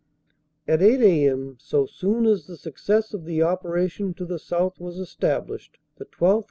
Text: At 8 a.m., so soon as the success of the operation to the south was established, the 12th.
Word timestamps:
At 0.67 0.81
8 0.81 0.99
a.m., 1.01 1.57
so 1.59 1.85
soon 1.85 2.25
as 2.25 2.47
the 2.47 2.57
success 2.57 3.13
of 3.13 3.23
the 3.25 3.43
operation 3.43 4.15
to 4.15 4.25
the 4.25 4.39
south 4.39 4.79
was 4.79 4.97
established, 4.97 5.77
the 5.97 6.05
12th. 6.05 6.39